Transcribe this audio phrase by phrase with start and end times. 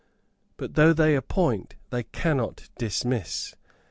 [0.57, 3.53] But though they appoint, they cannot dismiss.